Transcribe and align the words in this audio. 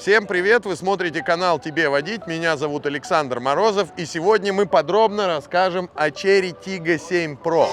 Всем 0.00 0.26
привет! 0.26 0.64
Вы 0.64 0.76
смотрите 0.76 1.22
канал 1.22 1.58
«Тебе 1.58 1.90
водить». 1.90 2.26
Меня 2.26 2.56
зовут 2.56 2.86
Александр 2.86 3.38
Морозов. 3.38 3.90
И 3.98 4.06
сегодня 4.06 4.50
мы 4.50 4.64
подробно 4.64 5.26
расскажем 5.26 5.90
о 5.94 6.08
Cherry 6.08 6.56
Tiggo 6.58 6.96
7 6.96 7.36
Pro. 7.36 7.68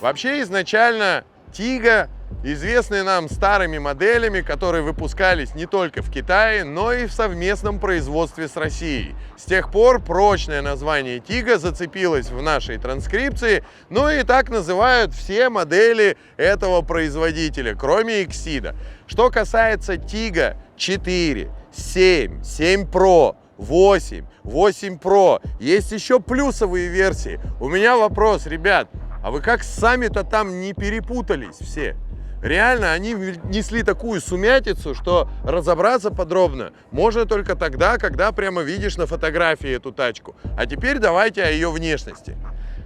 Вообще 0.00 0.42
изначально 0.42 1.24
Тига 1.52 2.08
известны 2.44 3.02
нам 3.02 3.28
старыми 3.28 3.78
моделями, 3.78 4.40
которые 4.40 4.82
выпускались 4.82 5.54
не 5.54 5.66
только 5.66 6.02
в 6.02 6.10
Китае, 6.10 6.64
но 6.64 6.92
и 6.92 7.06
в 7.06 7.12
совместном 7.12 7.80
производстве 7.80 8.48
с 8.48 8.56
Россией. 8.56 9.14
С 9.36 9.44
тех 9.44 9.70
пор 9.70 10.00
прочное 10.00 10.62
название 10.62 11.20
Тига 11.20 11.58
зацепилось 11.58 12.30
в 12.30 12.42
нашей 12.42 12.78
транскрипции, 12.78 13.64
ну 13.88 14.08
и 14.08 14.22
так 14.22 14.50
называют 14.50 15.14
все 15.14 15.48
модели 15.48 16.16
этого 16.36 16.82
производителя, 16.82 17.74
кроме 17.74 18.22
Exida. 18.22 18.76
Что 19.06 19.30
касается 19.30 19.96
Тига 19.96 20.56
4, 20.76 21.50
7, 21.72 22.42
7 22.42 22.82
Pro, 22.82 23.36
8, 23.56 24.24
8 24.44 24.98
Pro, 24.98 25.42
есть 25.58 25.92
еще 25.92 26.20
плюсовые 26.20 26.88
версии. 26.88 27.40
У 27.60 27.68
меня 27.68 27.96
вопрос, 27.96 28.46
ребят, 28.46 28.88
а 29.28 29.30
вы 29.30 29.42
как 29.42 29.62
сами-то 29.62 30.24
там 30.24 30.58
не 30.58 30.72
перепутались 30.72 31.56
все? 31.56 31.96
Реально, 32.40 32.94
они 32.94 33.12
несли 33.12 33.82
такую 33.82 34.22
сумятицу, 34.22 34.94
что 34.94 35.28
разобраться 35.44 36.10
подробно 36.10 36.72
можно 36.92 37.26
только 37.26 37.54
тогда, 37.54 37.98
когда 37.98 38.32
прямо 38.32 38.62
видишь 38.62 38.96
на 38.96 39.06
фотографии 39.06 39.68
эту 39.68 39.92
тачку. 39.92 40.34
А 40.56 40.64
теперь 40.64 40.98
давайте 40.98 41.42
о 41.42 41.50
ее 41.50 41.70
внешности. 41.70 42.38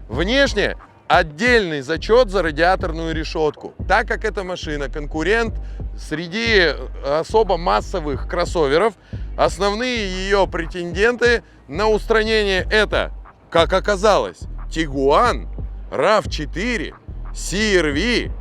Внешне 0.09 0.77
отдельный 1.07 1.81
зачет 1.81 2.29
за 2.31 2.43
радиаторную 2.43 3.15
решетку. 3.15 3.75
Так 3.87 4.09
как 4.09 4.25
эта 4.25 4.43
машина 4.43 4.89
конкурент 4.89 5.55
среди 5.97 6.75
особо 7.07 7.57
массовых 7.57 8.29
кроссоверов, 8.29 8.95
основные 9.37 10.09
ее 10.09 10.49
претенденты 10.49 11.45
на 11.69 11.87
устранение 11.87 12.67
это, 12.69 13.13
как 13.49 13.73
оказалось, 13.73 14.41
Тигуан 14.73 15.52
RAV4, 15.93 16.95
CRV 17.33 18.33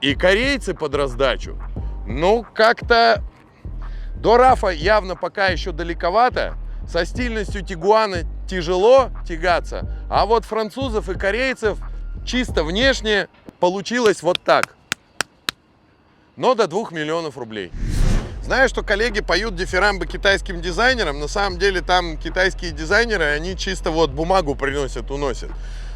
и 0.00 0.14
корейцы 0.14 0.74
под 0.74 0.94
раздачу. 0.94 1.58
Ну, 2.06 2.46
как-то 2.54 3.22
до 4.14 4.36
рафа 4.36 4.68
явно 4.68 5.16
пока 5.16 5.48
еще 5.48 5.72
далековато. 5.72 6.56
Со 6.88 7.04
стильностью 7.04 7.64
Тигуана 7.64 8.22
тяжело 8.48 9.10
тягаться, 9.26 9.88
а 10.08 10.26
вот 10.26 10.44
французов 10.44 11.08
и 11.08 11.14
корейцев 11.14 11.78
чисто 12.24 12.64
внешне 12.64 13.28
получилось 13.60 14.22
вот 14.22 14.40
так. 14.42 14.74
Но 16.36 16.54
до 16.54 16.66
2 16.66 16.90
миллионов 16.90 17.36
рублей. 17.36 17.70
Знаю, 18.42 18.68
что 18.68 18.82
коллеги 18.82 19.20
поют 19.20 19.54
дифирамбы 19.54 20.06
китайским 20.06 20.60
дизайнерам. 20.60 21.20
На 21.20 21.28
самом 21.28 21.58
деле 21.58 21.82
там 21.82 22.16
китайские 22.16 22.72
дизайнеры, 22.72 23.24
они 23.24 23.56
чисто 23.56 23.90
вот 23.90 24.10
бумагу 24.10 24.54
приносят, 24.54 25.10
уносят. 25.10 25.50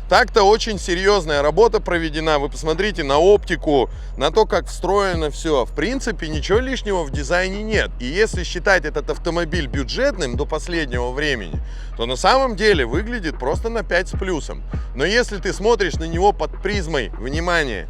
Так-то 0.08 0.42
очень 0.42 0.78
серьезная 0.78 1.40
работа 1.40 1.80
проведена. 1.80 2.38
Вы 2.38 2.50
посмотрите 2.50 3.02
на 3.02 3.18
оптику, 3.18 3.88
на 4.18 4.30
то, 4.30 4.44
как 4.44 4.66
встроено 4.66 5.30
все. 5.30 5.64
В 5.64 5.72
принципе, 5.72 6.28
ничего 6.28 6.58
лишнего 6.58 7.04
в 7.04 7.10
дизайне 7.10 7.62
нет. 7.62 7.90
И 8.00 8.04
если 8.04 8.44
считать 8.44 8.84
этот 8.84 9.08
автомобиль 9.08 9.66
бюджетным 9.66 10.36
до 10.36 10.44
последнего 10.44 11.10
времени, 11.10 11.58
то 11.96 12.04
на 12.04 12.16
самом 12.16 12.54
деле 12.54 12.84
выглядит 12.84 13.38
просто 13.38 13.70
на 13.70 13.82
5 13.82 14.08
с 14.08 14.12
плюсом. 14.12 14.62
Но 14.94 15.06
если 15.06 15.38
ты 15.38 15.54
смотришь 15.54 15.94
на 15.94 16.04
него 16.04 16.32
под 16.32 16.60
призмой, 16.62 17.08
внимание, 17.08 17.88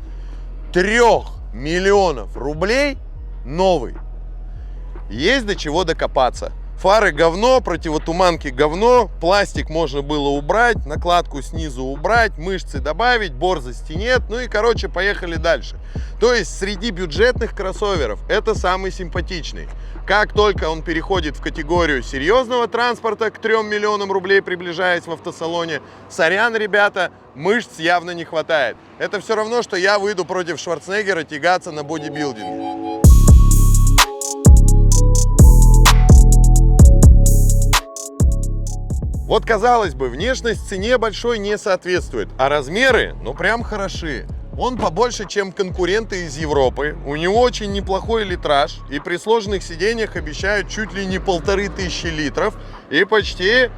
3 0.72 1.00
миллионов 1.53 2.37
рублей 2.37 2.97
новый, 3.44 3.94
есть 5.11 5.47
до 5.47 5.56
чего 5.56 5.83
докопаться. 5.83 6.53
Фары 6.79 7.12
говно, 7.12 7.61
противотуманки 7.61 8.49
говно, 8.49 9.11
пластик 9.21 9.71
можно 9.71 10.03
было 10.03 10.29
убрать, 10.29 10.85
накладку 10.85 11.41
снизу 11.41 11.85
убрать, 11.85 12.37
мышцы 12.37 12.79
добавить, 12.79 13.33
борзости 13.33 13.95
нет, 13.95 14.23
ну 14.29 14.41
и 14.41 14.49
короче 14.49 14.89
поехали 14.89 15.37
дальше. 15.37 15.77
То 16.21 16.35
есть 16.35 16.59
среди 16.59 16.91
бюджетных 16.91 17.55
кроссоверов 17.55 18.21
это 18.29 18.55
самый 18.55 18.91
симпатичный. 18.91 19.67
Как 20.07 20.35
только 20.35 20.69
он 20.69 20.83
переходит 20.83 21.37
в 21.37 21.41
категорию 21.41 22.03
серьезного 22.03 22.69
транспорта 22.69 23.31
к 23.31 23.39
3 23.39 23.62
миллионам 23.62 24.12
рублей, 24.12 24.43
приближаясь 24.43 25.06
в 25.06 25.12
автосалоне, 25.12 25.81
сорян, 26.11 26.55
ребята, 26.55 27.11
мышц 27.35 27.79
явно 27.79 28.11
не 28.11 28.25
хватает. 28.25 28.77
Это 28.99 29.21
все 29.21 29.35
равно, 29.35 29.62
что 29.62 29.77
я 29.77 29.99
выйду 29.99 30.27
против 30.27 30.61
Шварценеггера 30.61 31.23
тягаться 31.23 31.73
на 31.73 31.85
бодибилдинге. 31.85 32.63
Вот, 39.27 39.47
казалось 39.47 39.95
бы, 39.95 40.11
внешность 40.11 40.69
цене 40.69 40.99
большой 40.99 41.39
не 41.39 41.57
соответствует, 41.57 42.29
а 42.37 42.51
размеры, 42.51 43.15
ну, 43.23 43.33
прям 43.33 43.62
хороши. 43.62 44.27
Он 44.59 44.77
побольше, 44.77 45.27
чем 45.27 45.51
конкуренты 45.51 46.27
из 46.27 46.37
Европы, 46.37 46.95
у 47.07 47.17
него 47.17 47.41
очень 47.41 47.73
неплохой 47.73 48.25
литраж, 48.25 48.81
и 48.91 49.01
при 49.01 49.17
сложных 49.17 49.62
сиденьях 49.62 50.17
обещают 50.17 50.69
чуть 50.69 50.93
ли 50.93 51.07
не 51.07 51.19
полторы 51.19 51.71
тысячи 51.71 52.07
литров, 52.07 52.55
и 52.91 53.05
почти 53.05 53.71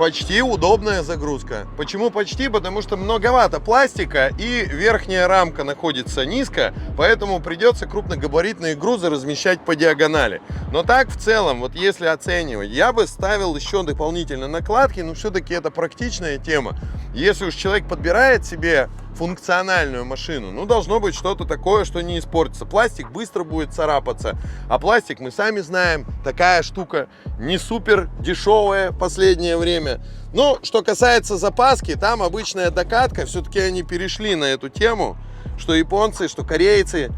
почти 0.00 0.40
удобная 0.40 1.02
загрузка. 1.02 1.66
Почему 1.76 2.08
почти? 2.08 2.48
Потому 2.48 2.80
что 2.80 2.96
многовато 2.96 3.60
пластика 3.60 4.32
и 4.38 4.64
верхняя 4.64 5.28
рамка 5.28 5.62
находится 5.62 6.24
низко, 6.24 6.72
поэтому 6.96 7.38
придется 7.38 7.84
крупногабаритные 7.86 8.76
грузы 8.76 9.10
размещать 9.10 9.62
по 9.62 9.76
диагонали. 9.76 10.40
Но 10.72 10.84
так 10.84 11.10
в 11.10 11.20
целом, 11.20 11.60
вот 11.60 11.74
если 11.74 12.06
оценивать, 12.06 12.70
я 12.70 12.94
бы 12.94 13.06
ставил 13.06 13.54
еще 13.54 13.82
дополнительно 13.82 14.48
накладки, 14.48 15.00
но 15.00 15.12
все-таки 15.12 15.52
это 15.52 15.70
практичная 15.70 16.38
тема. 16.38 16.78
Если 17.14 17.44
уж 17.44 17.54
человек 17.54 17.86
подбирает 17.86 18.46
себе 18.46 18.88
функциональную 19.14 20.04
машину, 20.04 20.50
ну, 20.50 20.66
должно 20.66 21.00
быть 21.00 21.14
что-то 21.14 21.44
такое, 21.44 21.84
что 21.84 22.00
не 22.00 22.18
испортится. 22.18 22.64
Пластик 22.64 23.10
быстро 23.10 23.44
будет 23.44 23.72
царапаться, 23.72 24.38
а 24.68 24.78
пластик, 24.78 25.20
мы 25.20 25.30
сами 25.30 25.60
знаем, 25.60 26.06
такая 26.24 26.62
штука 26.62 27.08
не 27.38 27.58
супер 27.58 28.08
дешевая 28.20 28.90
в 28.90 28.98
последнее 28.98 29.56
время. 29.56 30.00
Ну, 30.32 30.58
что 30.62 30.82
касается 30.82 31.36
запаски, 31.36 31.96
там 31.96 32.22
обычная 32.22 32.70
докатка, 32.70 33.26
все-таки 33.26 33.58
они 33.58 33.82
перешли 33.82 34.34
на 34.34 34.44
эту 34.44 34.68
тему, 34.68 35.16
что 35.58 35.74
японцы, 35.74 36.28
что 36.28 36.44
корейцы, 36.44 37.12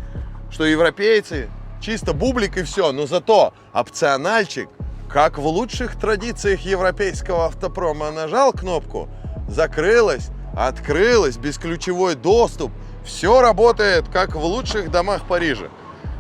что 0.50 0.64
европейцы, 0.64 1.48
чисто 1.80 2.12
бублик 2.12 2.56
и 2.56 2.62
все, 2.62 2.92
но 2.92 3.06
зато 3.06 3.52
опциональчик, 3.72 4.68
как 5.08 5.38
в 5.38 5.46
лучших 5.46 5.98
традициях 5.98 6.60
европейского 6.60 7.46
автопрома, 7.46 8.10
нажал 8.10 8.52
кнопку, 8.52 9.08
закрылась, 9.48 10.30
открылась, 10.56 11.36
бесключевой 11.36 12.14
доступ. 12.14 12.72
Все 13.04 13.40
работает, 13.40 14.08
как 14.08 14.34
в 14.36 14.44
лучших 14.44 14.90
домах 14.90 15.26
Парижа. 15.26 15.68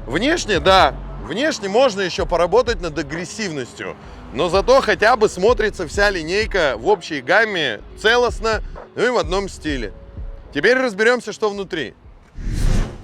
Внешне, 0.06 0.58
да, 0.58 0.94
внешне 1.24 1.68
можно 1.68 2.00
еще 2.00 2.26
поработать 2.26 2.80
над 2.80 2.98
агрессивностью, 2.98 3.96
но 4.32 4.48
зато 4.48 4.80
хотя 4.80 5.16
бы 5.16 5.28
смотрится 5.28 5.86
вся 5.86 6.10
линейка 6.10 6.74
в 6.76 6.88
общей 6.88 7.20
гамме 7.20 7.80
целостно, 8.00 8.62
ну 8.96 9.06
и 9.06 9.10
в 9.10 9.16
одном 9.16 9.48
стиле. 9.48 9.92
Теперь 10.52 10.76
разберемся, 10.76 11.32
что 11.32 11.50
внутри. 11.50 11.94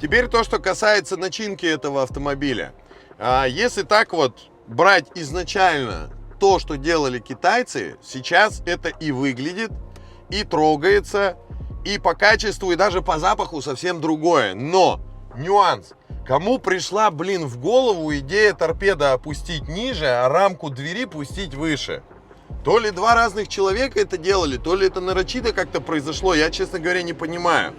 Теперь 0.03 0.29
то, 0.29 0.45
что 0.45 0.59
касается 0.59 1.17
начинки 1.17 1.67
этого 1.67 2.03
автомобиля. 2.03 2.73
А 3.19 3.47
если 3.47 3.83
так 3.83 4.13
вот 4.13 4.39
брать 4.67 5.07
изначально 5.15 6.11
то, 6.39 6.59
что 6.59 6.77
делали 6.77 7.19
китайцы, 7.19 7.97
сейчас 8.03 8.63
это 8.65 8.91
и 8.91 9.11
выглядит 9.11 9.71
и 10.31 10.45
трогается, 10.45 11.37
и 11.85 11.99
по 11.99 12.15
качеству, 12.15 12.73
и 12.73 12.77
даже 12.77 13.03
по 13.03 13.19
запаху 13.19 13.63
совсем 13.63 14.01
другое. 14.01 14.55
Но 14.55 15.01
нюанс. 15.37 15.93
Кому 16.27 16.59
пришла, 16.59 17.11
блин, 17.11 17.47
в 17.47 17.59
голову 17.59 18.15
идея 18.17 18.53
торпеда 18.53 19.15
опустить 19.15 19.67
ниже, 19.67 20.07
а 20.07 20.29
рамку 20.29 20.69
двери 20.69 21.07
пустить 21.07 21.55
выше? 21.55 22.03
То 22.65 22.79
ли 22.79 22.91
два 22.91 23.15
разных 23.15 23.49
человека 23.49 23.99
это 23.99 24.19
делали, 24.19 24.59
то 24.59 24.75
ли 24.75 24.87
это 24.87 25.01
нарочито 25.01 25.53
как-то 25.53 25.81
произошло, 25.81 26.35
я, 26.35 26.51
честно 26.51 26.79
говоря, 26.79 27.03
не 27.03 27.15
понимаю. 27.15 27.73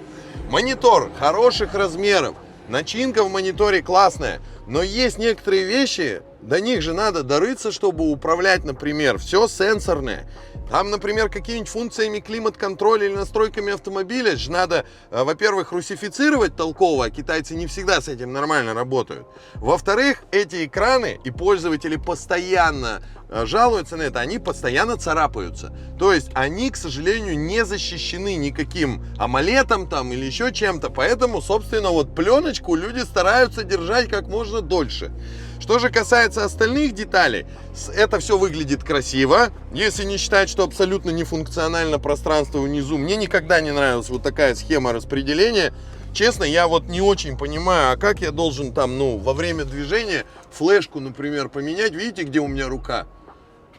Монитор 0.49 1.11
хороших 1.19 1.75
размеров, 1.75 2.35
начинка 2.69 3.23
в 3.23 3.29
мониторе 3.29 3.83
классная, 3.83 4.41
но 4.65 4.81
есть 4.81 5.19
некоторые 5.19 5.65
вещи, 5.65 6.23
до 6.41 6.59
них 6.59 6.81
же 6.81 6.93
надо 6.93 7.21
дорыться, 7.21 7.71
чтобы 7.71 8.09
управлять, 8.09 8.63
например, 8.63 9.19
все 9.19 9.47
сенсорное. 9.47 10.27
Там, 10.69 10.91
например, 10.91 11.29
какими-нибудь 11.29 11.69
функциями 11.69 12.19
климат-контроля 12.19 13.07
или 13.07 13.15
настройками 13.15 13.73
автомобиля 13.73 14.35
же 14.35 14.51
надо, 14.51 14.85
э, 15.09 15.23
во-первых, 15.23 15.71
русифицировать 15.71 16.55
толково, 16.55 17.05
а 17.05 17.09
китайцы 17.09 17.55
не 17.55 17.65
всегда 17.65 18.01
с 18.01 18.07
этим 18.07 18.31
нормально 18.31 18.75
работают. 18.75 19.27
Во-вторых, 19.55 20.23
эти 20.31 20.65
экраны 20.65 21.19
и 21.23 21.31
пользователи 21.31 21.95
постоянно 21.95 23.01
э, 23.29 23.47
жалуются 23.47 23.97
на 23.97 24.03
это, 24.03 24.19
они 24.19 24.37
постоянно 24.37 24.97
царапаются. 24.97 25.75
То 25.97 26.13
есть 26.13 26.29
они, 26.35 26.69
к 26.69 26.75
сожалению, 26.75 27.37
не 27.39 27.65
защищены 27.65 28.35
никаким 28.35 29.03
амолетом 29.17 29.89
там 29.89 30.13
или 30.13 30.23
еще 30.23 30.53
чем-то, 30.53 30.91
поэтому, 30.91 31.41
собственно, 31.41 31.89
вот 31.89 32.13
пленочку 32.13 32.75
люди 32.75 32.99
стараются 32.99 33.63
держать 33.63 34.07
как 34.07 34.27
можно 34.27 34.61
дольше. 34.61 35.11
Что 35.59 35.77
же 35.77 35.89
касается 35.89 36.45
остальных 36.45 36.93
деталей, 36.93 37.45
это 37.93 38.19
все 38.19 38.37
выглядит 38.37 38.83
красиво, 38.83 39.49
если 39.73 40.05
не 40.05 40.17
считать, 40.17 40.49
что 40.49 40.63
абсолютно 40.63 41.09
нефункционально 41.09 41.99
пространство 41.99 42.59
внизу. 42.59 42.97
Мне 42.97 43.17
никогда 43.17 43.59
не 43.61 43.71
нравилась 43.71 44.09
вот 44.09 44.23
такая 44.23 44.55
схема 44.55 44.93
распределения. 44.93 45.73
Честно, 46.13 46.43
я 46.43 46.67
вот 46.67 46.85
не 46.85 47.01
очень 47.01 47.37
понимаю, 47.37 47.93
а 47.93 47.97
как 47.97 48.21
я 48.21 48.31
должен 48.31 48.73
там, 48.73 48.97
ну, 48.97 49.17
во 49.17 49.33
время 49.33 49.65
движения 49.65 50.25
флешку, 50.49 50.99
например, 50.99 51.49
поменять. 51.49 51.91
Видите, 51.93 52.23
где 52.23 52.39
у 52.39 52.47
меня 52.47 52.67
рука? 52.67 53.05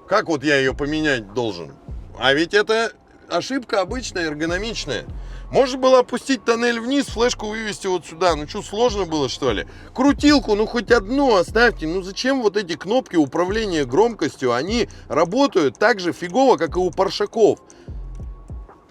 Как 0.07 0.29
вот 0.29 0.45
я 0.45 0.59
ее 0.59 0.75
поменять 0.75 1.35
должен? 1.35 1.73
А 2.19 2.35
ведь 2.35 2.55
это 2.55 2.93
ошибка 3.29 3.81
обычная, 3.81 4.27
эргономичная. 4.27 5.07
Можно 5.51 5.79
было 5.79 5.99
опустить 6.01 6.45
тоннель 6.45 6.79
вниз, 6.79 7.07
флешку 7.07 7.47
вывести 7.47 7.89
вот 7.89 8.07
сюда. 8.07 8.37
Ну 8.37 8.47
что, 8.47 8.63
сложно 8.63 9.05
было 9.05 9.29
что 9.29 9.51
ли? 9.51 9.67
Крутилку, 9.93 10.55
ну 10.55 10.67
хоть 10.67 10.93
одну 10.93 11.35
оставьте. 11.37 11.89
Ну 11.89 12.03
зачем 12.03 12.41
вот 12.41 12.57
эти 12.57 12.77
кнопки 12.77 13.17
управления 13.17 13.85
громкостью? 13.85 14.53
Они 14.53 14.89
работают 15.09 15.77
так 15.79 15.99
же 15.99 16.13
фигово, 16.13 16.57
как 16.57 16.77
и 16.77 16.79
у 16.79 16.91
паршаков. 16.93 17.59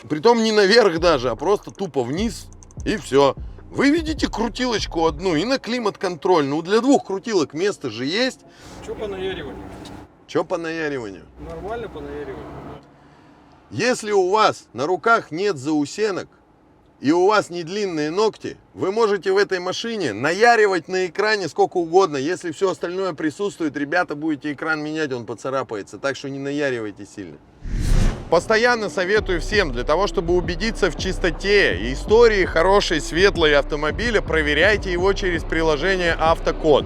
Притом 0.09 0.43
не 0.43 0.51
наверх 0.51 0.99
даже, 0.99 1.29
а 1.29 1.35
просто 1.35 1.71
тупо 1.71 2.03
вниз 2.03 2.47
и 2.85 2.97
все. 2.97 3.35
Вы 3.71 3.91
видите 3.91 4.27
крутилочку 4.27 5.05
одну 5.05 5.35
и 5.35 5.45
на 5.45 5.59
климат-контроль. 5.59 6.45
Ну 6.45 6.61
для 6.61 6.81
двух 6.81 7.05
крутилок 7.05 7.53
место 7.53 7.89
же 7.89 8.05
есть. 8.05 8.41
Что 8.83 8.95
по 8.95 9.07
наяриванию? 9.07 9.63
Что 10.27 10.43
по 10.43 10.57
наяриванию? 10.57 11.25
Нормально 11.39 11.87
по 11.87 12.01
наяриванию. 12.01 12.45
Если 13.69 14.11
у 14.11 14.29
вас 14.29 14.67
на 14.73 14.87
руках 14.87 15.29
нет 15.31 15.57
заусенок, 15.57 16.27
и 17.01 17.11
у 17.11 17.27
вас 17.27 17.49
не 17.49 17.63
длинные 17.63 18.11
ногти, 18.11 18.57
вы 18.73 18.91
можете 18.91 19.31
в 19.31 19.37
этой 19.37 19.59
машине 19.59 20.13
наяривать 20.13 20.87
на 20.87 21.05
экране 21.05 21.47
сколько 21.47 21.77
угодно. 21.77 22.17
Если 22.17 22.51
все 22.51 22.71
остальное 22.71 23.13
присутствует, 23.13 23.77
ребята, 23.77 24.15
будете 24.15 24.51
экран 24.51 24.83
менять, 24.83 25.13
он 25.13 25.25
поцарапается. 25.25 25.97
Так 25.97 26.15
что 26.15 26.29
не 26.29 26.39
наяривайте 26.39 27.05
сильно. 27.05 27.37
Постоянно 28.29 28.89
советую 28.89 29.41
всем, 29.41 29.71
для 29.71 29.83
того, 29.83 30.05
чтобы 30.05 30.35
убедиться 30.35 30.91
в 30.91 30.97
чистоте 30.97 31.77
и 31.77 31.93
истории 31.93 32.45
хорошей, 32.45 33.01
светлой 33.01 33.55
автомобиля, 33.55 34.21
проверяйте 34.21 34.91
его 34.91 35.13
через 35.13 35.43
приложение 35.43 36.13
«Автокод». 36.13 36.85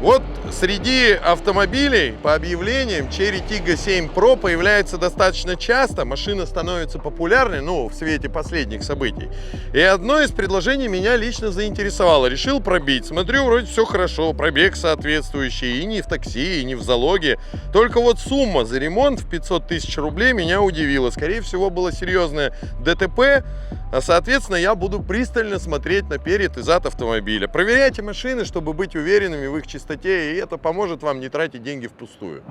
Вот 0.00 0.22
среди 0.52 1.12
автомобилей 1.12 2.14
по 2.22 2.34
объявлениям 2.34 3.06
Cherry 3.06 3.42
Tiggo 3.48 3.76
7 3.76 4.06
Pro 4.06 4.36
появляется 4.36 4.98
достаточно 4.98 5.56
часто. 5.56 6.04
Машина 6.04 6.46
становится 6.46 6.98
популярной, 6.98 7.60
ну, 7.60 7.88
в 7.88 7.94
свете 7.94 8.28
последних 8.28 8.82
событий. 8.82 9.28
И 9.72 9.80
одно 9.80 10.20
из 10.20 10.30
предложений 10.30 10.88
меня 10.88 11.16
лично 11.16 11.50
заинтересовало. 11.50 12.26
Решил 12.26 12.60
пробить. 12.60 13.06
Смотрю, 13.06 13.44
вроде 13.44 13.66
все 13.66 13.84
хорошо, 13.84 14.32
пробег 14.32 14.76
соответствующий. 14.76 15.80
И 15.80 15.84
не 15.84 16.02
в 16.02 16.06
такси, 16.06 16.60
и 16.60 16.64
не 16.64 16.74
в 16.74 16.82
залоге. 16.82 17.38
Только 17.72 18.00
вот 18.00 18.18
сумма 18.18 18.64
за 18.64 18.78
ремонт 18.78 19.20
в 19.20 19.28
500 19.28 19.68
тысяч 19.68 19.96
рублей 19.96 20.32
меня 20.32 20.60
удивила. 20.62 21.10
Скорее 21.10 21.40
всего, 21.40 21.70
было 21.70 21.92
серьезное 21.92 22.52
ДТП. 22.80 23.44
А, 23.92 24.00
соответственно, 24.00 24.56
я 24.56 24.74
буду 24.74 25.00
пристально 25.00 25.60
смотреть 25.60 26.08
на 26.08 26.18
перед 26.18 26.56
и 26.56 26.62
зад 26.62 26.84
автомобиля. 26.84 27.46
Проверяйте 27.46 28.02
машины, 28.02 28.44
чтобы 28.44 28.72
быть 28.72 28.96
уверенными 28.96 29.46
в 29.46 29.56
их 29.56 29.68
чистоте, 29.68 30.33
и 30.33 30.33
это 30.36 30.58
поможет 30.58 31.02
вам 31.02 31.20
не 31.20 31.28
тратить 31.28 31.62
деньги 31.62 31.86
впустую. 31.86 32.42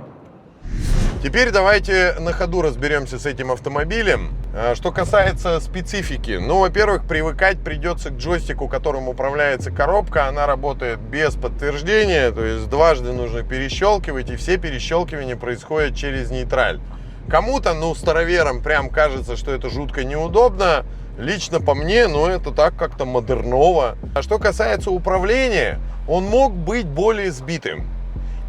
Теперь 1.24 1.52
давайте 1.52 2.16
на 2.20 2.34
ходу 2.34 2.62
разберемся 2.62 3.18
с 3.18 3.26
этим 3.26 3.50
автомобилем. 3.50 4.34
А, 4.54 4.76
что 4.76 4.92
касается 4.92 5.62
специфики, 5.62 6.32
ну, 6.32 6.60
во-первых, 6.60 7.06
привыкать 7.06 7.64
придется 7.64 8.10
к 8.10 8.18
джойстику, 8.18 8.68
которым 8.68 9.08
управляется 9.08 9.72
коробка. 9.72 10.28
Она 10.28 10.46
работает 10.46 11.00
без 11.00 11.36
подтверждения, 11.36 12.30
то 12.32 12.44
есть 12.44 12.70
дважды 12.70 13.14
нужно 13.14 13.42
перещелкивать, 13.42 14.32
и 14.32 14.36
все 14.36 14.58
перещелкивания 14.58 15.38
происходят 15.38 15.96
через 15.96 16.30
нейтраль. 16.30 16.82
Кому-то, 17.30 17.74
ну, 17.74 17.96
староверам 17.96 18.62
прям 18.62 18.90
кажется, 18.90 19.38
что 19.38 19.54
это 19.54 19.70
жутко 19.70 20.04
неудобно. 20.04 20.86
Лично 21.18 21.60
по 21.60 21.76
мне, 21.76 22.08
ну, 22.08 22.26
это 22.26 22.52
так 22.52 22.76
как-то 22.76 23.06
модерново. 23.06 23.98
А 24.16 24.24
что 24.24 24.40
касается 24.40 24.90
управления, 24.90 25.80
он 26.08 26.24
мог 26.26 26.54
быть 26.54 26.88
более 26.88 27.32
сбитым 27.32 27.86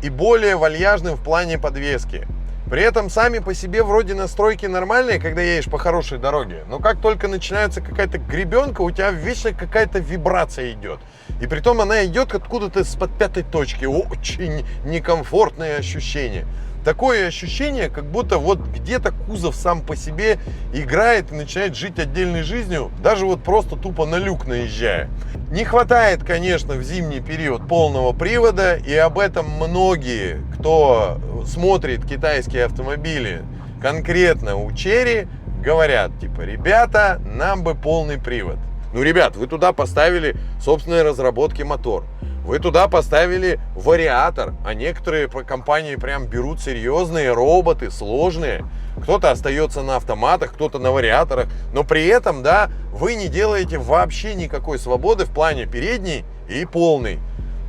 и 0.02 0.08
более 0.08 0.56
вальяжным 0.56 1.16
в 1.16 1.22
плане 1.22 1.58
подвески. 1.58 2.26
При 2.70 2.82
этом 2.82 3.10
сами 3.10 3.40
по 3.40 3.52
себе 3.52 3.82
вроде 3.82 4.14
настройки 4.14 4.64
нормальные, 4.64 5.20
когда 5.20 5.42
едешь 5.42 5.70
по 5.70 5.76
хорошей 5.76 6.18
дороге. 6.18 6.64
Но 6.66 6.78
как 6.78 7.02
только 7.02 7.28
начинается 7.28 7.82
какая-то 7.82 8.16
гребенка, 8.16 8.80
у 8.80 8.90
тебя 8.90 9.10
вечно 9.10 9.52
какая-то 9.52 9.98
вибрация 9.98 10.72
идет. 10.72 11.00
И 11.42 11.46
при 11.46 11.60
том 11.60 11.82
она 11.82 12.06
идет 12.06 12.34
откуда-то 12.34 12.82
с-под 12.82 13.16
пятой 13.18 13.42
точки. 13.42 13.84
Очень 13.84 14.64
некомфортное 14.86 15.76
ощущение 15.76 16.46
такое 16.84 17.26
ощущение, 17.26 17.88
как 17.88 18.04
будто 18.04 18.38
вот 18.38 18.60
где-то 18.60 19.12
кузов 19.12 19.56
сам 19.56 19.80
по 19.80 19.96
себе 19.96 20.38
играет 20.72 21.32
и 21.32 21.34
начинает 21.34 21.74
жить 21.74 21.98
отдельной 21.98 22.42
жизнью, 22.42 22.90
даже 23.02 23.26
вот 23.26 23.42
просто 23.42 23.76
тупо 23.76 24.06
на 24.06 24.16
люк 24.16 24.46
наезжая. 24.46 25.08
Не 25.50 25.64
хватает, 25.64 26.22
конечно, 26.24 26.74
в 26.74 26.82
зимний 26.82 27.20
период 27.20 27.66
полного 27.66 28.12
привода, 28.12 28.76
и 28.76 28.94
об 28.94 29.18
этом 29.18 29.48
многие, 29.50 30.40
кто 30.56 31.20
смотрит 31.46 32.04
китайские 32.04 32.66
автомобили, 32.66 33.42
конкретно 33.80 34.56
у 34.56 34.70
Черри, 34.72 35.26
говорят, 35.62 36.18
типа, 36.20 36.42
ребята, 36.42 37.20
нам 37.24 37.62
бы 37.62 37.74
полный 37.74 38.18
привод. 38.18 38.56
Ну, 38.92 39.02
ребят, 39.02 39.36
вы 39.36 39.46
туда 39.46 39.72
поставили 39.72 40.36
собственные 40.60 41.02
разработки 41.02 41.62
мотор. 41.62 42.04
Вы 42.44 42.58
туда 42.58 42.88
поставили 42.88 43.58
вариатор, 43.74 44.52
а 44.66 44.74
некоторые 44.74 45.28
компании 45.28 45.96
прям 45.96 46.26
берут 46.26 46.60
серьезные 46.60 47.32
роботы, 47.32 47.90
сложные. 47.90 48.66
Кто-то 49.02 49.30
остается 49.30 49.82
на 49.82 49.96
автоматах, 49.96 50.52
кто-то 50.52 50.78
на 50.78 50.92
вариаторах, 50.92 51.48
но 51.72 51.84
при 51.84 52.06
этом, 52.06 52.42
да, 52.42 52.70
вы 52.92 53.14
не 53.14 53.28
делаете 53.28 53.78
вообще 53.78 54.34
никакой 54.34 54.78
свободы 54.78 55.24
в 55.24 55.30
плане 55.30 55.64
передней 55.64 56.26
и 56.46 56.66
полной. 56.66 57.18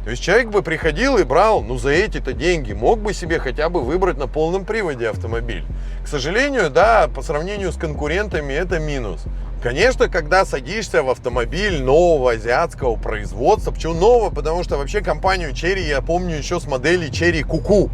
То 0.06 0.12
есть 0.12 0.22
человек 0.22 0.50
бы 0.50 0.62
приходил 0.62 1.18
и 1.18 1.24
брал, 1.24 1.64
ну, 1.64 1.80
за 1.80 1.90
эти-то 1.90 2.34
деньги, 2.34 2.74
мог 2.74 3.00
бы 3.00 3.12
себе 3.12 3.40
хотя 3.40 3.70
бы 3.70 3.82
выбрать 3.82 4.20
на 4.20 4.28
полном 4.28 4.64
приводе 4.64 5.10
автомобиль. 5.10 5.66
К 6.04 6.08
сожалению, 6.08 6.70
да, 6.70 7.08
по 7.08 7.24
сравнению 7.24 7.72
с 7.72 7.76
конкурентами 7.76 8.54
это 8.54 8.78
минус. 8.78 9.24
Конечно, 9.64 10.08
когда 10.08 10.46
садишься 10.46 11.02
в 11.02 11.10
автомобиль 11.10 11.82
нового 11.82 12.34
азиатского 12.34 12.98
производства, 12.98 13.72
почему 13.72 13.96
нового? 13.96 14.30
Потому 14.30 14.64
что 14.64 14.78
вообще 14.78 15.02
компанию 15.02 15.50
Cherry 15.50 15.88
я 15.88 16.02
помню 16.02 16.36
еще 16.36 16.60
с 16.60 16.68
модели 16.68 17.10
Cherry 17.10 17.42
Куку. 17.42 17.90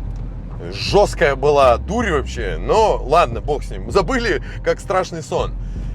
Жесткая 0.74 1.38
была 1.38 1.78
дурь 1.78 2.12
вообще, 2.12 2.58
но 2.60 3.02
ладно, 3.02 3.40
бог 3.40 3.64
с 3.64 3.72
ним. 3.72 3.90
Забыли, 3.90 4.44
как 4.66 4.82
страшный 4.82 5.24
сон. 5.24 5.54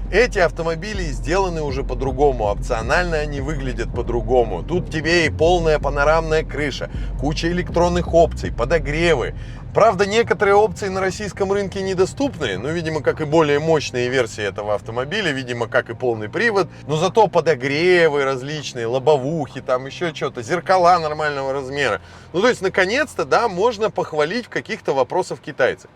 Эти 0.09 0.39
автомобили 0.39 1.03
сделаны 1.03 1.61
уже 1.61 1.83
по-другому, 1.83 2.45
опционально 2.45 3.17
они 3.17 3.41
выглядят 3.41 3.93
по-другому. 3.93 4.63
Тут 4.63 4.89
тебе 4.89 5.25
и 5.25 5.29
полная 5.29 5.79
панорамная 5.79 6.45
крыша, 6.45 6.89
куча 7.19 7.49
электронных 7.49 8.13
опций, 8.13 8.53
подогревы. 8.53 9.35
Правда, 9.73 10.05
некоторые 10.05 10.55
опции 10.55 10.87
на 10.87 11.01
российском 11.01 11.51
рынке 11.51 11.81
недоступны, 11.81 12.57
ну, 12.57 12.69
видимо, 12.69 13.01
как 13.01 13.19
и 13.19 13.25
более 13.25 13.59
мощные 13.59 14.07
версии 14.07 14.43
этого 14.43 14.75
автомобиля, 14.75 15.31
видимо, 15.31 15.67
как 15.67 15.89
и 15.89 15.93
полный 15.93 16.29
привод, 16.29 16.69
но 16.87 16.95
зато 16.95 17.27
подогревы 17.27 18.23
различные, 18.23 18.87
лобовухи, 18.87 19.59
там 19.59 19.87
еще 19.87 20.15
что-то, 20.15 20.41
зеркала 20.41 20.97
нормального 20.99 21.51
размера. 21.51 21.99
Ну, 22.31 22.39
то 22.39 22.47
есть, 22.47 22.61
наконец-то, 22.61 23.25
да, 23.25 23.49
можно 23.49 23.91
похвалить 23.91 24.45
в 24.45 24.49
каких-то 24.49 24.93
вопросах 24.93 25.41
китайцев. 25.41 25.89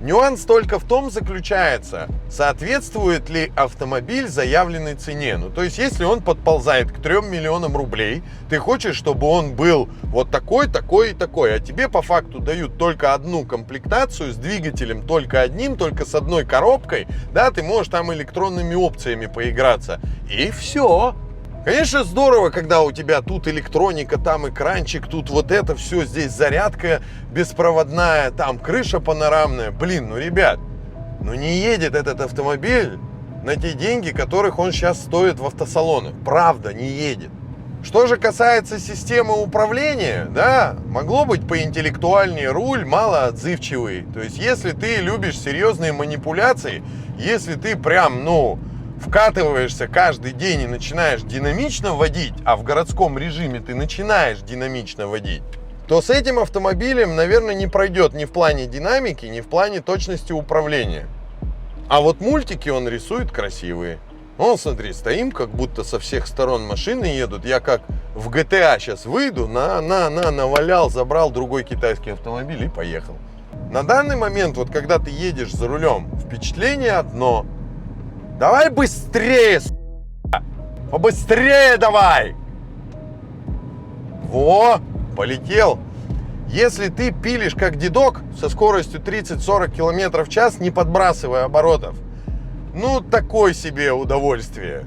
Нюанс 0.00 0.46
только 0.46 0.78
в 0.78 0.84
том 0.84 1.10
заключается, 1.10 2.08
соответствует 2.30 3.28
ли 3.28 3.52
автомобиль 3.54 4.28
заявленной 4.28 4.94
цене. 4.94 5.36
Ну, 5.36 5.50
то 5.50 5.62
есть, 5.62 5.76
если 5.76 6.04
он 6.04 6.22
подползает 6.22 6.90
к 6.90 7.02
3 7.02 7.20
миллионам 7.20 7.76
рублей, 7.76 8.22
ты 8.48 8.56
хочешь, 8.58 8.96
чтобы 8.96 9.26
он 9.26 9.54
был 9.54 9.90
вот 10.04 10.30
такой, 10.30 10.68
такой 10.68 11.10
и 11.10 11.14
такой, 11.14 11.54
а 11.54 11.58
тебе 11.58 11.90
по 11.90 12.00
факту 12.00 12.38
дают 12.38 12.78
только 12.78 13.12
одну 13.12 13.44
комплектацию 13.44 14.32
с 14.32 14.36
двигателем 14.36 15.06
только 15.06 15.42
одним, 15.42 15.76
только 15.76 16.06
с 16.06 16.14
одной 16.14 16.46
коробкой, 16.46 17.06
да, 17.34 17.50
ты 17.50 17.62
можешь 17.62 17.92
там 17.92 18.10
электронными 18.14 18.74
опциями 18.74 19.26
поиграться. 19.26 20.00
И 20.30 20.50
все. 20.50 21.14
Конечно, 21.62 22.04
здорово, 22.04 22.48
когда 22.48 22.80
у 22.80 22.90
тебя 22.90 23.20
тут 23.20 23.46
электроника, 23.46 24.18
там 24.18 24.48
экранчик, 24.48 25.06
тут 25.06 25.28
вот 25.28 25.50
это 25.50 25.76
все, 25.76 26.06
здесь 26.06 26.32
зарядка 26.32 27.02
беспроводная, 27.30 28.30
там 28.30 28.58
крыша 28.58 28.98
панорамная. 28.98 29.70
Блин, 29.70 30.08
ну, 30.08 30.16
ребят, 30.16 30.58
Но 31.20 31.34
не 31.34 31.58
едет 31.58 31.94
этот 31.94 32.22
автомобиль 32.22 32.98
на 33.44 33.56
те 33.56 33.74
деньги, 33.74 34.10
которых 34.10 34.58
он 34.58 34.72
сейчас 34.72 35.00
стоит 35.00 35.38
в 35.38 35.44
автосалонах. 35.44 36.14
Правда, 36.24 36.72
не 36.72 36.88
едет. 36.88 37.28
Что 37.82 38.06
же 38.06 38.16
касается 38.16 38.78
системы 38.78 39.42
управления, 39.42 40.28
да, 40.30 40.76
могло 40.86 41.26
быть 41.26 41.46
поинтеллектуальнее 41.46 42.50
руль, 42.52 42.86
мало 42.86 43.26
отзывчивый. 43.26 44.06
То 44.14 44.20
есть, 44.20 44.38
если 44.38 44.72
ты 44.72 44.96
любишь 44.96 45.38
серьезные 45.38 45.92
манипуляции, 45.92 46.82
если 47.18 47.54
ты 47.54 47.76
прям, 47.76 48.24
ну, 48.24 48.58
вкатываешься 49.00 49.88
каждый 49.88 50.32
день 50.32 50.62
и 50.62 50.66
начинаешь 50.66 51.22
динамично 51.22 51.94
водить, 51.94 52.34
а 52.44 52.56
в 52.56 52.62
городском 52.62 53.18
режиме 53.18 53.60
ты 53.60 53.74
начинаешь 53.74 54.40
динамично 54.40 55.08
водить, 55.08 55.42
то 55.88 56.00
с 56.00 56.10
этим 56.10 56.38
автомобилем, 56.38 57.16
наверное, 57.16 57.54
не 57.54 57.66
пройдет 57.66 58.12
ни 58.12 58.24
в 58.24 58.30
плане 58.30 58.66
динамики, 58.66 59.26
ни 59.26 59.40
в 59.40 59.48
плане 59.48 59.80
точности 59.80 60.32
управления. 60.32 61.06
А 61.88 62.00
вот 62.00 62.20
мультики 62.20 62.68
он 62.68 62.86
рисует 62.88 63.32
красивые. 63.32 63.98
Вон, 64.38 64.56
смотри, 64.56 64.92
стоим, 64.92 65.32
как 65.32 65.50
будто 65.50 65.82
со 65.82 65.98
всех 65.98 66.26
сторон 66.26 66.64
машины 66.64 67.04
едут. 67.04 67.44
Я 67.44 67.60
как 67.60 67.82
в 68.14 68.30
GTA 68.30 68.78
сейчас 68.78 69.04
выйду, 69.04 69.48
на, 69.48 69.80
на, 69.80 70.08
на, 70.08 70.30
навалял, 70.30 70.88
забрал 70.88 71.30
другой 71.30 71.64
китайский 71.64 72.10
автомобиль 72.10 72.64
и 72.64 72.68
поехал. 72.68 73.16
На 73.70 73.82
данный 73.82 74.16
момент, 74.16 74.56
вот 74.56 74.70
когда 74.70 74.98
ты 74.98 75.10
едешь 75.10 75.52
за 75.52 75.68
рулем, 75.68 76.08
впечатление 76.24 76.92
одно. 76.92 77.44
Давай 78.40 78.70
быстрее, 78.70 79.60
с***. 79.60 79.70
Побыстрее 80.90 81.76
давай! 81.76 82.34
Во, 84.30 84.80
полетел. 85.14 85.78
Если 86.48 86.88
ты 86.88 87.12
пилишь 87.12 87.54
как 87.54 87.76
дедок 87.76 88.22
со 88.40 88.48
скоростью 88.48 89.02
30-40 89.02 89.72
км 89.72 90.24
в 90.24 90.30
час, 90.30 90.58
не 90.58 90.70
подбрасывая 90.70 91.44
оборотов, 91.44 91.94
ну, 92.74 93.02
такое 93.02 93.52
себе 93.52 93.92
удовольствие. 93.92 94.86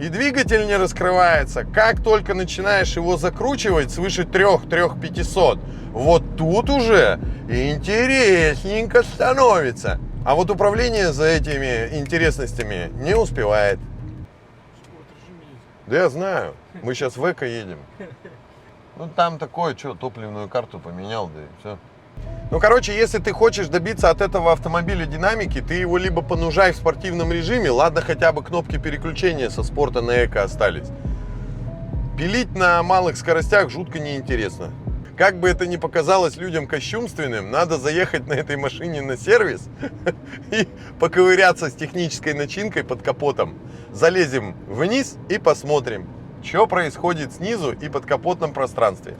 И 0.00 0.08
двигатель 0.08 0.66
не 0.66 0.78
раскрывается. 0.78 1.64
Как 1.64 2.02
только 2.02 2.32
начинаешь 2.32 2.96
его 2.96 3.18
закручивать 3.18 3.90
свыше 3.90 4.22
3-3-500, 4.22 5.58
вот 5.92 6.36
тут 6.38 6.70
уже 6.70 7.20
интересненько 7.50 9.02
становится. 9.02 10.00
А 10.24 10.34
вот 10.34 10.50
управление 10.50 11.12
за 11.12 11.26
этими 11.26 11.98
интересностями 11.98 12.90
не 12.94 13.14
успевает. 13.14 13.78
Да 15.86 15.96
я 15.98 16.08
знаю. 16.08 16.54
Мы 16.82 16.94
сейчас 16.94 17.18
в 17.18 17.30
Эко 17.30 17.44
едем. 17.44 17.78
Ну 18.96 19.08
там 19.14 19.38
такое, 19.38 19.76
что, 19.76 19.94
топливную 19.94 20.48
карту 20.48 20.78
поменял, 20.78 21.28
да 21.28 21.42
и 21.42 21.46
все. 21.60 21.78
Ну, 22.50 22.60
короче, 22.60 22.96
если 22.96 23.18
ты 23.18 23.32
хочешь 23.32 23.66
добиться 23.66 24.08
от 24.08 24.20
этого 24.20 24.52
автомобиля 24.52 25.04
динамики, 25.04 25.60
ты 25.60 25.74
его 25.74 25.98
либо 25.98 26.22
понужай 26.22 26.72
в 26.72 26.76
спортивном 26.76 27.32
режиме, 27.32 27.70
ладно, 27.70 28.00
хотя 28.00 28.32
бы 28.32 28.42
кнопки 28.42 28.78
переключения 28.78 29.50
со 29.50 29.62
спорта 29.62 30.00
на 30.00 30.24
эко 30.24 30.44
остались. 30.44 30.86
Пилить 32.16 32.54
на 32.54 32.82
малых 32.82 33.16
скоростях 33.16 33.68
жутко 33.68 33.98
неинтересно. 33.98 34.70
Как 35.16 35.38
бы 35.38 35.48
это 35.48 35.66
ни 35.68 35.76
показалось 35.76 36.36
людям 36.36 36.66
кощунственным, 36.66 37.52
надо 37.52 37.78
заехать 37.78 38.26
на 38.26 38.32
этой 38.32 38.56
машине 38.56 39.00
на 39.00 39.16
сервис 39.16 39.68
и 40.50 40.66
поковыряться 40.98 41.70
с 41.70 41.74
технической 41.74 42.34
начинкой 42.34 42.82
под 42.82 43.02
капотом. 43.02 43.56
Залезем 43.92 44.56
вниз 44.66 45.16
и 45.28 45.38
посмотрим, 45.38 46.08
что 46.42 46.66
происходит 46.66 47.32
снизу 47.32 47.72
и 47.72 47.88
под 47.88 48.06
капотном 48.06 48.52
пространстве. 48.52 49.16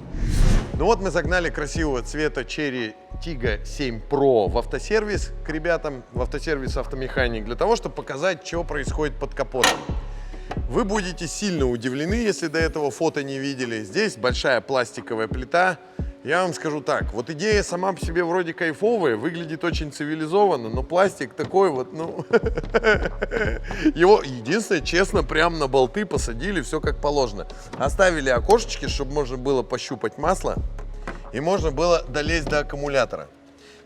Ну 0.77 0.87
вот 0.87 1.01
мы 1.01 1.11
загнали 1.11 1.49
красивого 1.49 2.03
цвета 2.03 2.41
Cherry 2.41 2.95
Tiggo 3.25 3.65
7 3.65 4.01
Pro 4.11 4.49
в 4.51 4.59
автосервис 4.59 5.31
к 5.47 5.49
ребятам, 5.51 6.03
в 6.13 6.21
автосервис 6.23 6.77
автомеханик, 6.77 7.45
для 7.45 7.55
того, 7.55 7.77
чтобы 7.77 7.95
показать, 7.95 8.45
что 8.45 8.65
происходит 8.65 9.17
под 9.17 9.33
капотом. 9.35 9.79
Вы 10.69 10.85
будете 10.85 11.29
сильно 11.29 11.69
удивлены, 11.69 12.15
если 12.15 12.47
до 12.47 12.59
этого 12.59 12.91
фото 12.91 13.23
не 13.23 13.39
видели. 13.39 13.85
Здесь 13.85 14.17
большая 14.17 14.61
пластиковая 14.63 15.29
плита. 15.29 15.79
Я 16.25 16.43
вам 16.43 16.55
скажу 16.55 16.81
так, 16.81 17.13
вот 17.13 17.29
идея 17.29 17.63
сама 17.63 17.93
по 17.93 18.01
себе 18.01 18.25
вроде 18.25 18.55
кайфовая, 18.55 19.15
выглядит 19.15 19.63
очень 19.63 19.93
цивилизованно, 19.93 20.71
но 20.71 20.83
пластик 20.83 21.35
такой 21.35 21.69
вот, 21.69 21.93
ну... 21.93 22.25
Его, 23.95 24.23
единственное, 24.23 24.81
честно, 24.81 25.23
прям 25.23 25.59
на 25.59 25.69
болты 25.69 26.07
посадили, 26.07 26.63
все 26.63 26.81
как 26.81 26.99
положено. 26.99 27.47
Оставили 27.77 28.31
окошечки, 28.31 28.89
чтобы 28.89 29.13
можно 29.13 29.37
было 29.37 29.63
пощупать 29.63 30.17
масло, 30.17 30.57
и 31.35 31.41
можно 31.41 31.73
было 31.73 32.03
долезть 32.09 32.49
до 32.49 32.61
аккумулятора. 32.61 33.29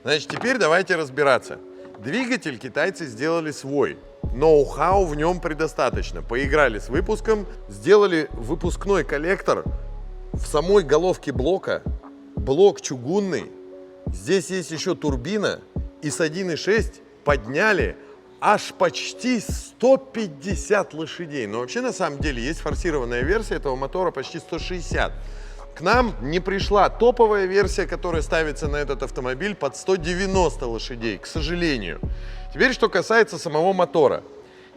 Значит, 0.05 0.29
теперь 0.29 0.59
давайте 0.59 0.95
разбираться. 0.95 1.59
Двигатель 1.99 2.57
китайцы 2.57 3.07
сделали 3.07 3.51
свой. 3.51 3.99
Ноу-хау 4.35 5.05
в 5.05 5.15
нем 5.15 5.41
предостаточно. 5.41 6.23
Поиграли 6.23 6.79
с 6.79 6.89
выпуском, 6.89 7.47
сделали 7.69 8.29
выпускной 8.33 9.05
коллектор 9.05 9.65
в 10.33 10.47
самой 10.47 10.85
головке 10.85 11.33
блока. 11.33 11.83
Блок 12.37 12.81
чугунный. 12.81 13.51
Здесь 14.07 14.51
есть 14.51 14.71
еще 14.71 14.95
турбина. 14.95 15.61
И 16.03 16.11
с 16.11 16.21
1.6 16.21 17.01
подняли 17.25 17.97
аж 18.41 18.73
почти 18.75 19.41
150 19.41 20.95
лошадей. 20.95 21.47
Но 21.47 21.61
вообще 21.61 21.81
на 21.81 21.93
самом 21.93 22.19
деле 22.21 22.43
есть 22.43 22.61
форсированная 22.61 23.23
версия 23.23 23.57
этого 23.57 23.77
мотора 23.77 24.11
почти 24.11 24.39
160. 24.39 25.13
К 25.79 25.81
нам 25.81 26.13
не 26.21 26.41
пришла 26.41 26.89
топовая 26.89 27.47
версия, 27.47 27.87
которая 27.87 28.21
ставится 28.23 28.67
на 28.67 28.79
этот 28.79 29.05
автомобиль 29.05 29.55
под 29.55 29.77
190 29.77 30.67
лошадей, 30.67 31.19
к 31.19 31.27
сожалению. 31.27 32.01
Теперь, 32.53 32.73
что 32.73 32.89
касается 32.89 33.39
самого 33.39 33.73
мотора. 33.73 34.25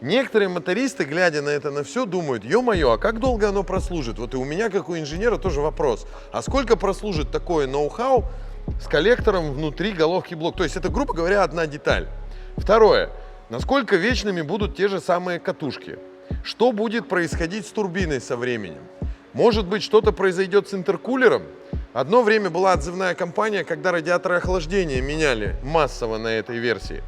Некоторые 0.00 0.48
мотористы, 0.48 1.02
глядя 1.02 1.42
на 1.42 1.48
это 1.48 1.72
на 1.72 1.82
все, 1.82 2.06
думают, 2.06 2.44
ё-моё, 2.44 2.92
а 2.92 2.98
как 2.98 3.18
долго 3.18 3.48
оно 3.48 3.64
прослужит? 3.64 4.20
Вот 4.20 4.34
и 4.34 4.36
у 4.36 4.44
меня, 4.44 4.70
как 4.70 4.88
у 4.88 4.96
инженера, 4.96 5.38
тоже 5.38 5.60
вопрос. 5.60 6.06
А 6.30 6.40
сколько 6.40 6.76
прослужит 6.76 7.32
такое 7.32 7.66
ноу-хау 7.66 8.26
с 8.80 8.86
коллектором 8.86 9.54
внутри 9.54 9.90
головки 9.90 10.36
блок? 10.36 10.54
То 10.54 10.62
есть 10.62 10.76
это, 10.76 10.88
грубо 10.88 11.14
говоря, 11.14 11.42
одна 11.42 11.66
деталь. 11.66 12.06
Второе. 12.56 13.10
Насколько 13.50 13.96
вечными 13.96 14.42
будут 14.42 14.76
те 14.76 14.86
же 14.86 15.00
самые 15.00 15.40
катушки? 15.40 15.98
Что 16.44 16.70
будет 16.70 17.08
происходить 17.08 17.66
с 17.66 17.70
турбиной 17.70 18.20
со 18.20 18.36
временем? 18.36 18.82
Может 19.32 19.66
быть, 19.66 19.82
что-то 19.82 20.12
произойдет 20.12 20.68
с 20.68 20.74
интеркулером? 20.74 21.42
Одно 21.94 22.22
время 22.22 22.50
была 22.50 22.72
отзывная 22.72 23.14
компания, 23.14 23.64
когда 23.64 23.92
радиаторы 23.92 24.36
охлаждения 24.36 25.00
меняли 25.00 25.56
массово 25.62 26.18
на 26.18 26.28
этой 26.28 26.58
версии. 26.58 27.02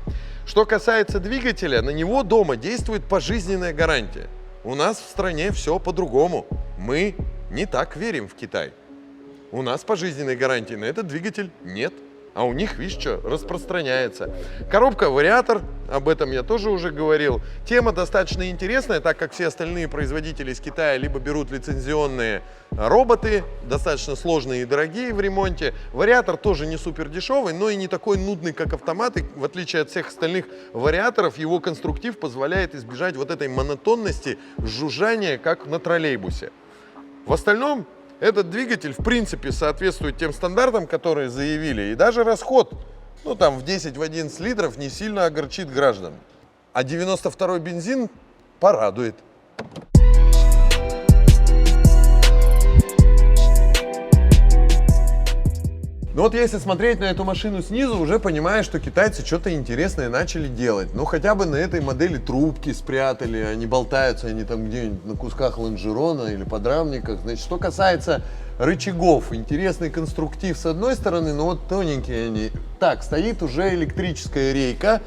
Что 0.46 0.66
касается 0.66 1.20
двигателя, 1.20 1.82
на 1.82 1.90
него 1.90 2.22
дома 2.22 2.56
действует 2.56 3.04
пожизненная 3.04 3.72
гарантия. 3.72 4.28
У 4.62 4.74
нас 4.74 4.98
в 4.98 5.08
стране 5.08 5.52
все 5.52 5.78
по-другому. 5.78 6.46
Мы 6.78 7.14
не 7.50 7.66
так 7.66 7.96
верим 7.96 8.28
в 8.28 8.34
Китай. 8.34 8.72
У 9.52 9.62
нас 9.62 9.84
пожизненной 9.84 10.36
гарантии 10.36 10.74
на 10.74 10.84
этот 10.84 11.06
двигатель 11.06 11.50
нет. 11.62 11.92
А 12.34 12.44
у 12.44 12.52
них, 12.52 12.78
видишь, 12.78 12.98
что, 12.98 13.20
распространяется. 13.22 14.34
Коробка 14.70 15.08
вариатор, 15.08 15.62
об 15.90 16.08
этом 16.08 16.30
я 16.30 16.42
тоже 16.42 16.70
уже 16.70 16.90
говорил. 16.90 17.40
Тема 17.66 17.92
достаточно 17.92 18.50
интересная, 18.50 19.00
так 19.00 19.18
как 19.18 19.32
все 19.32 19.46
остальные 19.46 19.88
производители 19.88 20.52
из 20.52 20.60
Китая 20.60 20.96
либо 20.96 21.18
берут 21.18 21.50
лицензионные 21.50 22.42
роботы, 22.70 23.44
достаточно 23.64 24.16
сложные 24.16 24.62
и 24.62 24.64
дорогие 24.64 25.12
в 25.14 25.20
ремонте. 25.20 25.74
Вариатор 25.92 26.36
тоже 26.36 26.66
не 26.66 26.76
супер 26.76 27.08
дешевый, 27.08 27.54
но 27.54 27.68
и 27.68 27.76
не 27.76 27.88
такой 27.88 28.18
нудный, 28.18 28.52
как 28.52 28.72
автоматы. 28.72 29.24
В 29.36 29.44
отличие 29.44 29.82
от 29.82 29.90
всех 29.90 30.08
остальных 30.08 30.46
вариаторов, 30.72 31.38
его 31.38 31.60
конструктив 31.60 32.18
позволяет 32.18 32.74
избежать 32.74 33.16
вот 33.16 33.30
этой 33.30 33.48
монотонности 33.48 34.38
жужжания, 34.58 35.38
как 35.38 35.66
на 35.66 35.78
троллейбусе. 35.78 36.50
В 37.26 37.32
остальном 37.32 37.86
этот 38.20 38.50
двигатель, 38.50 38.92
в 38.92 39.02
принципе, 39.02 39.52
соответствует 39.52 40.16
тем 40.16 40.32
стандартам, 40.32 40.86
которые 40.86 41.28
заявили. 41.28 41.92
И 41.92 41.94
даже 41.94 42.24
расход, 42.24 42.72
ну 43.24 43.34
там 43.34 43.58
в 43.58 43.64
10-11 43.64 44.42
литров 44.42 44.76
не 44.76 44.88
сильно 44.88 45.24
огорчит 45.24 45.70
граждан. 45.70 46.14
А 46.72 46.82
92-й 46.82 47.60
бензин 47.60 48.08
порадует. 48.60 49.14
Ну 56.14 56.22
вот 56.22 56.32
если 56.34 56.58
смотреть 56.58 57.00
на 57.00 57.06
эту 57.06 57.24
машину 57.24 57.60
снизу, 57.60 57.98
уже 57.98 58.20
понимаешь, 58.20 58.66
что 58.66 58.78
китайцы 58.78 59.26
что-то 59.26 59.52
интересное 59.52 60.08
начали 60.08 60.46
делать. 60.46 60.94
Ну 60.94 61.04
хотя 61.06 61.34
бы 61.34 61.44
на 61.44 61.56
этой 61.56 61.80
модели 61.80 62.18
трубки 62.18 62.72
спрятали, 62.72 63.38
они 63.38 63.66
болтаются, 63.66 64.28
они 64.28 64.44
там 64.44 64.68
где-нибудь 64.68 65.04
на 65.04 65.16
кусках 65.16 65.58
лонжерона 65.58 66.28
или 66.28 66.44
подрамниках. 66.44 67.18
Значит, 67.22 67.40
что 67.40 67.58
касается 67.58 68.22
рычагов, 68.60 69.32
интересный 69.32 69.90
конструктив 69.90 70.56
с 70.56 70.64
одной 70.66 70.94
стороны, 70.94 71.34
но 71.34 71.46
вот 71.46 71.66
тоненькие 71.68 72.28
они. 72.28 72.52
Так, 72.78 73.02
стоит 73.02 73.42
уже 73.42 73.74
электрическая 73.74 74.52
рейка, 74.52 75.02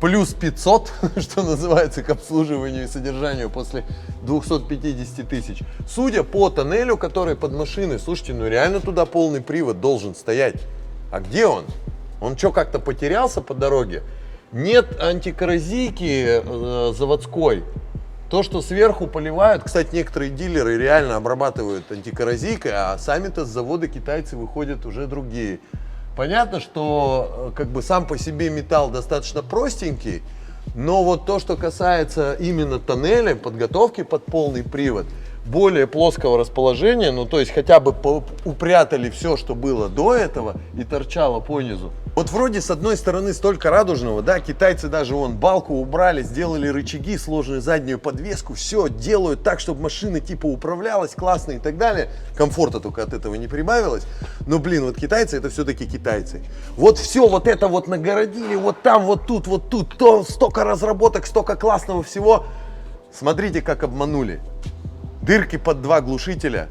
плюс 0.00 0.34
500, 0.34 0.92
что 1.18 1.42
называется, 1.42 2.02
к 2.02 2.10
обслуживанию 2.10 2.84
и 2.84 2.86
содержанию 2.86 3.50
после 3.50 3.84
250 4.22 5.28
тысяч. 5.28 5.60
Судя 5.88 6.22
по 6.22 6.50
тоннелю, 6.50 6.96
который 6.96 7.36
под 7.36 7.52
машиной, 7.52 7.98
слушайте, 7.98 8.34
ну 8.34 8.46
реально 8.46 8.80
туда 8.80 9.06
полный 9.06 9.40
привод 9.40 9.80
должен 9.80 10.14
стоять. 10.14 10.56
А 11.10 11.20
где 11.20 11.46
он? 11.46 11.64
Он 12.20 12.36
что, 12.36 12.52
как-то 12.52 12.78
потерялся 12.78 13.40
по 13.40 13.54
дороге? 13.54 14.02
Нет 14.52 15.00
антикоррозийки 15.00 16.42
э, 16.42 16.92
заводской. 16.96 17.64
То, 18.30 18.42
что 18.42 18.60
сверху 18.60 19.06
поливают, 19.06 19.62
кстати, 19.64 19.94
некоторые 19.94 20.30
дилеры 20.30 20.76
реально 20.76 21.16
обрабатывают 21.16 21.90
антикоррозийкой, 21.90 22.72
а 22.74 22.98
сами-то 22.98 23.46
с 23.46 23.48
завода 23.48 23.88
китайцы 23.88 24.36
выходят 24.36 24.84
уже 24.84 25.06
другие. 25.06 25.60
Понятно, 26.18 26.58
что 26.58 27.30
э, 27.30 27.50
как 27.54 27.68
бы 27.68 27.80
сам 27.80 28.04
по 28.04 28.18
себе 28.18 28.50
металл 28.50 28.90
достаточно 28.90 29.40
простенький, 29.40 30.20
но 30.74 31.04
вот 31.04 31.26
то, 31.26 31.38
что 31.38 31.56
касается 31.56 32.32
именно 32.32 32.80
тоннеля, 32.80 33.36
подготовки 33.36 34.02
под 34.02 34.24
полный 34.24 34.64
привод, 34.64 35.06
более 35.46 35.86
плоского 35.86 36.36
расположения, 36.36 37.12
ну 37.12 37.24
то 37.24 37.38
есть 37.38 37.52
хотя 37.52 37.78
бы 37.78 37.94
упрятали 38.44 39.10
все, 39.10 39.36
что 39.36 39.54
было 39.54 39.88
до 39.88 40.12
этого 40.12 40.56
и 40.76 40.82
торчало 40.82 41.38
по 41.38 41.60
низу. 41.60 41.92
Вот 42.18 42.30
вроде 42.30 42.60
с 42.60 42.68
одной 42.68 42.96
стороны 42.96 43.32
столько 43.32 43.70
радужного, 43.70 44.22
да, 44.22 44.40
китайцы 44.40 44.88
даже 44.88 45.14
вон 45.14 45.36
балку 45.36 45.74
убрали, 45.74 46.24
сделали 46.24 46.66
рычаги, 46.66 47.16
сложную 47.16 47.60
заднюю 47.60 48.00
подвеску, 48.00 48.54
все 48.54 48.88
делают 48.88 49.44
так, 49.44 49.60
чтобы 49.60 49.82
машина 49.82 50.18
типа 50.18 50.46
управлялась 50.46 51.14
классно 51.14 51.52
и 51.52 51.58
так 51.60 51.78
далее. 51.78 52.10
Комфорта 52.36 52.80
только 52.80 53.04
от 53.04 53.12
этого 53.12 53.36
не 53.36 53.46
прибавилось. 53.46 54.02
Но, 54.48 54.58
блин, 54.58 54.86
вот 54.86 54.96
китайцы 54.96 55.36
это 55.36 55.48
все-таки 55.48 55.86
китайцы. 55.86 56.42
Вот 56.76 56.98
все 56.98 57.28
вот 57.28 57.46
это 57.46 57.68
вот 57.68 57.86
нагородили, 57.86 58.56
вот 58.56 58.82
там, 58.82 59.04
вот 59.04 59.28
тут, 59.28 59.46
вот 59.46 59.70
тут, 59.70 59.96
то 59.96 60.24
столько 60.24 60.64
разработок, 60.64 61.24
столько 61.24 61.54
классного 61.54 62.02
всего. 62.02 62.46
Смотрите, 63.16 63.62
как 63.62 63.84
обманули. 63.84 64.40
Дырки 65.22 65.54
под 65.56 65.82
два 65.82 66.00
глушителя, 66.00 66.68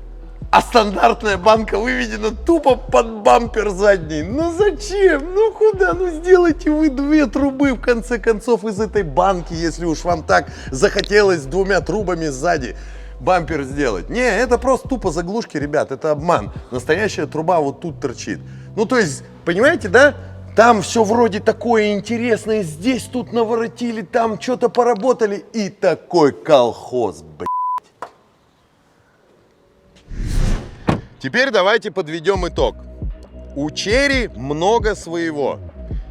а 0.49 0.61
стандартная 0.61 1.37
банка 1.37 1.77
выведена 1.77 2.31
тупо 2.31 2.75
под 2.75 3.21
бампер 3.21 3.69
задний. 3.69 4.23
Ну 4.23 4.53
зачем? 4.57 5.33
Ну 5.33 5.51
куда? 5.51 5.93
Ну 5.93 6.09
сделайте 6.09 6.71
вы 6.71 6.89
две 6.89 7.25
трубы 7.27 7.73
в 7.73 7.81
конце 7.81 8.17
концов 8.17 8.63
из 8.63 8.79
этой 8.79 9.03
банки, 9.03 9.53
если 9.53 9.85
уж 9.85 10.03
вам 10.03 10.23
так 10.23 10.47
захотелось 10.71 11.43
двумя 11.43 11.81
трубами 11.81 12.27
сзади 12.27 12.75
бампер 13.19 13.63
сделать. 13.63 14.09
Не, 14.09 14.21
это 14.21 14.57
просто 14.57 14.87
тупо 14.87 15.11
заглушки, 15.11 15.57
ребят, 15.57 15.91
это 15.91 16.11
обман. 16.11 16.51
Настоящая 16.71 17.25
труба 17.25 17.59
вот 17.59 17.81
тут 17.81 17.99
торчит. 17.99 18.39
Ну 18.75 18.85
то 18.85 18.97
есть, 18.97 19.23
понимаете, 19.43 19.89
да? 19.89 20.15
Там 20.55 20.81
все 20.81 21.03
вроде 21.03 21.39
такое 21.39 21.93
интересное, 21.93 22.63
здесь 22.63 23.03
тут 23.03 23.31
наворотили, 23.31 24.01
там 24.01 24.41
что-то 24.41 24.69
поработали 24.69 25.45
и 25.53 25.69
такой 25.69 26.31
колхоз, 26.31 27.21
блядь. 27.21 27.47
Теперь 31.19 31.49
давайте 31.49 31.89
подведем 31.89 32.47
итог. 32.47 32.75
У 33.55 33.71
Черри 33.71 34.29
много 34.35 34.93
своего. 34.93 35.59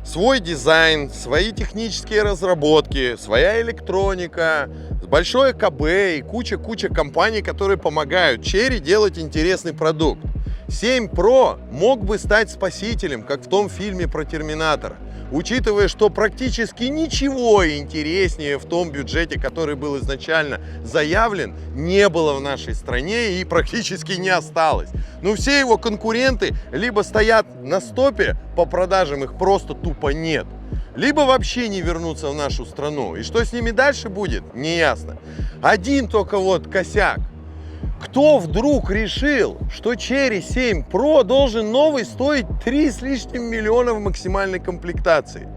Свой 0.04 0.40
дизайн, 0.40 1.10
свои 1.10 1.52
технические 1.52 2.22
разработки, 2.22 3.16
своя 3.16 3.60
электроника, 3.62 4.68
большое 5.08 5.52
КБ 5.52 5.82
и 6.18 6.22
куча-куча 6.22 6.88
компаний, 6.88 7.40
которые 7.40 7.78
помогают 7.78 8.42
Черри 8.42 8.80
делать 8.80 9.16
интересный 9.16 9.72
продукт. 9.72 10.20
7 10.68 11.06
Pro 11.06 11.60
мог 11.70 12.04
бы 12.04 12.18
стать 12.18 12.50
спасителем, 12.50 13.22
как 13.22 13.42
в 13.42 13.48
том 13.48 13.70
фильме 13.70 14.08
про 14.08 14.24
Терминатора. 14.24 14.96
Учитывая, 15.32 15.88
что 15.88 16.08
практически 16.08 16.84
ничего 16.84 17.68
интереснее 17.68 18.58
в 18.58 18.64
том 18.64 18.90
бюджете, 18.90 19.40
который 19.40 19.74
был 19.74 19.98
изначально 19.98 20.60
заявлен, 20.84 21.54
не 21.74 22.08
было 22.08 22.34
в 22.34 22.40
нашей 22.40 22.74
стране 22.74 23.40
и 23.40 23.44
практически 23.44 24.12
не 24.12 24.28
осталось. 24.28 24.90
Ну, 25.22 25.34
все 25.34 25.58
его 25.58 25.78
конкуренты 25.78 26.54
либо 26.70 27.02
стоят 27.02 27.46
на 27.62 27.80
стопе, 27.80 28.36
по 28.54 28.66
продажам 28.66 29.24
их 29.24 29.36
просто 29.36 29.74
тупо 29.74 30.10
нет, 30.10 30.46
либо 30.94 31.20
вообще 31.20 31.68
не 31.68 31.82
вернутся 31.82 32.28
в 32.28 32.34
нашу 32.34 32.64
страну. 32.64 33.16
И 33.16 33.22
что 33.22 33.44
с 33.44 33.52
ними 33.52 33.70
дальше 33.70 34.08
будет, 34.08 34.54
неясно. 34.54 35.18
Один 35.62 36.08
только 36.08 36.38
вот 36.38 36.68
косяк. 36.68 37.18
Кто 38.00 38.38
вдруг 38.38 38.90
решил, 38.90 39.58
что 39.72 39.94
Cherry 39.94 40.40
7 40.40 40.84
Pro 40.90 41.24
должен 41.24 41.72
новый 41.72 42.04
стоить 42.04 42.46
3 42.64 42.90
с 42.90 43.02
лишним 43.02 43.44
миллиона 43.44 43.94
в 43.94 44.00
максимальной 44.00 44.58
комплектации? 44.58 45.48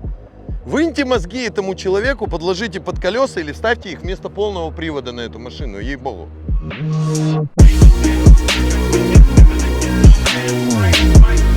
Выньте 0.65 1.05
мозги 1.05 1.45
этому 1.45 1.75
человеку, 1.75 2.27
подложите 2.27 2.79
под 2.79 2.99
колеса 2.99 3.39
или 3.39 3.51
вставьте 3.51 3.89
их 3.89 4.01
вместо 4.01 4.29
полного 4.29 4.71
привода 4.71 5.11
на 5.11 5.21
эту 5.21 5.39
машину, 5.39 5.79
ей-богу. 5.79 6.27
Right, 10.71 10.95
right. 11.21 11.48